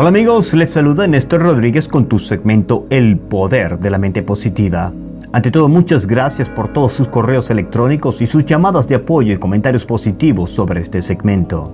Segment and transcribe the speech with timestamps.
[0.00, 4.94] Hola amigos, les saluda Néstor Rodríguez con tu segmento El Poder de la Mente Positiva.
[5.30, 9.38] Ante todo, muchas gracias por todos sus correos electrónicos y sus llamadas de apoyo y
[9.38, 11.70] comentarios positivos sobre este segmento.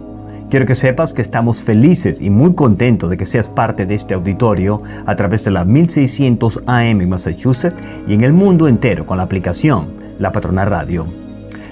[0.50, 4.14] Quiero que sepas que estamos felices y muy contentos de que seas parte de este
[4.14, 9.18] auditorio a través de la 1600 AM en Massachusetts y en el mundo entero con
[9.18, 9.86] la aplicación
[10.18, 11.06] La Patrona Radio.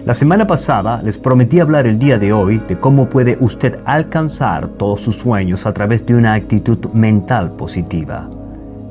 [0.06, 4.68] La semana pasada les prometí hablar el día de hoy de cómo puede usted alcanzar
[4.68, 8.28] todos sus sueños a través de una actitud mental positiva.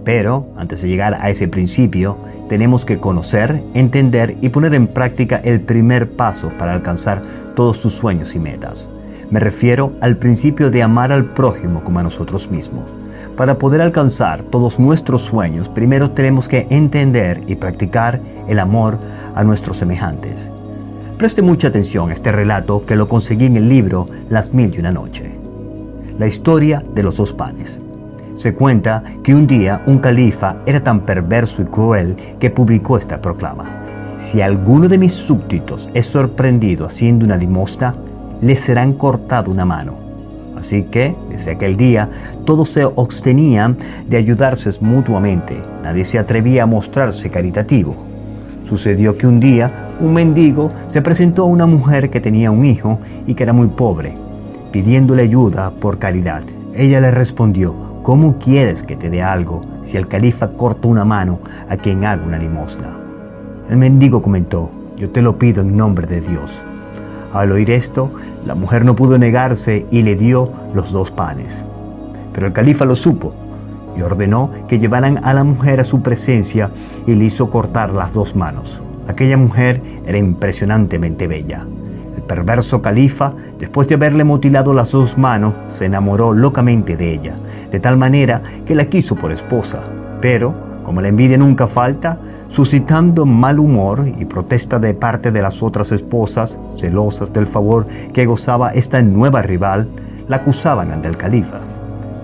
[0.03, 2.17] Pero, antes de llegar a ese principio,
[2.49, 7.21] tenemos que conocer, entender y poner en práctica el primer paso para alcanzar
[7.55, 8.87] todos sus sueños y metas.
[9.29, 12.85] Me refiero al principio de amar al prójimo como a nosotros mismos.
[13.37, 18.97] Para poder alcanzar todos nuestros sueños, primero tenemos que entender y practicar el amor
[19.35, 20.52] a nuestros semejantes.
[21.23, 24.79] Preste mucha atención a este relato que lo conseguí en el libro Las Mil y
[24.79, 25.31] una Noche.
[26.19, 27.79] La historia de los dos panes.
[28.35, 33.21] Se cuenta que un día un califa era tan perverso y cruel que publicó esta
[33.21, 33.63] proclama.
[34.33, 37.95] Si alguno de mis súbditos es sorprendido haciendo una limosna,
[38.41, 39.93] le serán cortado una mano.
[40.57, 42.09] Así que, desde aquel día,
[42.43, 43.77] todos se abstenían
[44.09, 45.55] de ayudarse mutuamente.
[45.83, 47.95] Nadie se atrevía a mostrarse caritativo.
[48.67, 49.71] Sucedió que un día
[50.03, 53.67] un mendigo se presentó a una mujer que tenía un hijo y que era muy
[53.67, 54.13] pobre,
[54.71, 56.41] pidiéndole ayuda por caridad.
[56.75, 57.73] Ella le respondió,
[58.03, 62.21] ¿cómo quieres que te dé algo si el califa corta una mano a quien haga
[62.21, 62.97] una limosna?
[63.69, 66.51] El mendigo comentó, yo te lo pido en nombre de Dios.
[67.33, 68.11] Al oír esto,
[68.45, 71.53] la mujer no pudo negarse y le dio los dos panes.
[72.33, 73.33] Pero el califa lo supo
[73.97, 76.69] y ordenó que llevaran a la mujer a su presencia
[77.07, 78.82] y le hizo cortar las dos manos.
[79.07, 81.65] Aquella mujer era impresionantemente bella.
[82.15, 87.33] El perverso califa, después de haberle mutilado las dos manos, se enamoró locamente de ella,
[87.71, 89.79] de tal manera que la quiso por esposa.
[90.21, 90.53] Pero,
[90.85, 92.17] como la envidia nunca falta,
[92.49, 98.25] suscitando mal humor y protesta de parte de las otras esposas, celosas del favor que
[98.25, 99.87] gozaba esta nueva rival,
[100.27, 101.72] la acusaban ante el califa.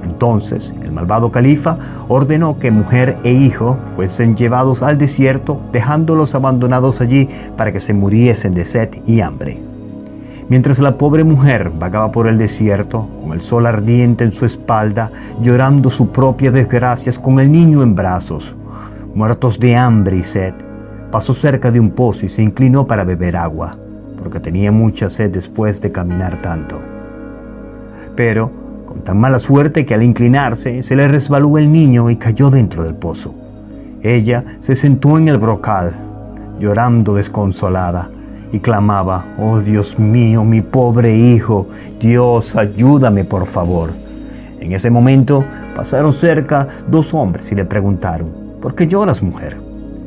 [0.04, 1.78] Entonces el malvado califa
[2.08, 7.94] ordenó que mujer e hijo fuesen llevados al desierto, dejándolos abandonados allí para que se
[7.94, 9.59] muriesen de sed y hambre.
[10.50, 15.12] Mientras la pobre mujer vagaba por el desierto, con el sol ardiente en su espalda,
[15.42, 18.56] llorando su propia desgracia con el niño en brazos,
[19.14, 20.54] muertos de hambre y sed,
[21.12, 23.78] pasó cerca de un pozo y se inclinó para beber agua,
[24.18, 26.80] porque tenía mucha sed después de caminar tanto.
[28.16, 28.52] Pero
[29.04, 32.96] tan mala suerte que al inclinarse se le resbaló el niño y cayó dentro del
[32.96, 33.34] pozo.
[34.02, 35.92] Ella se sentó en el brocal,
[36.60, 38.09] llorando desconsolada,
[38.52, 41.68] y clamaba, Oh Dios mío, mi pobre hijo,
[42.00, 43.92] Dios, ayúdame por favor.
[44.59, 45.44] En ese momento
[45.76, 48.30] pasaron cerca dos hombres y le preguntaron,
[48.62, 49.58] ¿por qué lloras, mujer?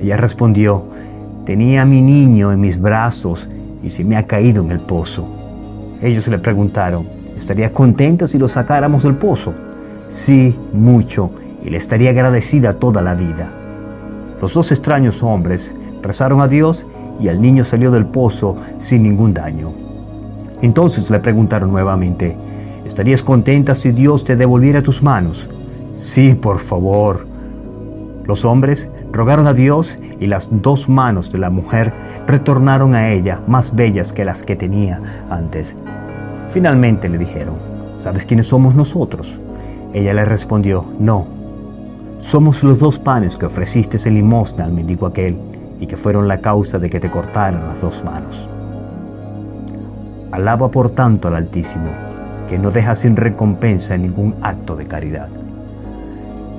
[0.01, 0.85] Ella respondió,
[1.47, 3.47] tenía a mi niño en mis brazos
[3.83, 5.27] y se me ha caído en el pozo.
[6.03, 7.07] Ellos le preguntaron,
[7.39, 9.53] ¿Estaría contenta si lo sacáramos del pozo?
[10.11, 11.31] Sí, mucho,
[11.65, 13.49] y le estaría agradecida toda la vida.
[14.41, 15.71] Los dos extraños hombres
[16.03, 16.85] rezaron a Dios
[17.21, 19.71] y el niño salió del pozo sin ningún daño.
[20.61, 22.37] Entonces le preguntaron nuevamente,
[22.85, 25.47] ¿estarías contenta si Dios te devolviera tus manos?
[26.05, 27.27] Sí, por favor.
[28.27, 31.93] Los hombres rogaron a Dios y las dos manos de la mujer
[32.27, 35.01] retornaron a ella más bellas que las que tenía
[35.31, 35.75] antes.
[36.53, 37.55] Finalmente le dijeron,
[38.03, 39.27] ¿sabes quiénes somos nosotros?
[39.95, 41.27] Ella le respondió, no,
[42.21, 45.37] somos los dos panes que ofreciste en limosna al mendigo aquel
[45.81, 48.37] y que fueron la causa de que te cortaran las dos manos.
[50.31, 51.91] Alaba por tanto al Altísimo,
[52.49, 55.29] que no deja sin recompensa ningún acto de caridad.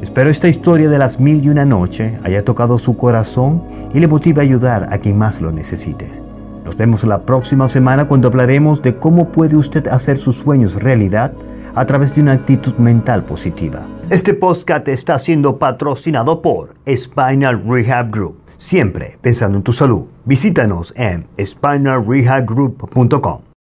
[0.02, 4.08] Espero esta historia de las mil y una noche haya tocado su corazón y le
[4.08, 6.23] motive a ayudar a quien más lo necesite.
[6.66, 11.34] Nos vemos la próxima semana cuando hablaremos de cómo puede usted hacer sus sueños realidad
[11.76, 13.82] a través de una actitud mental positiva.
[14.10, 18.38] Este podcast está siendo patrocinado por Spinal Rehab Group.
[18.58, 20.04] Siempre pensando en tu salud.
[20.26, 23.44] Visítanos en spinalrehabgroup.com.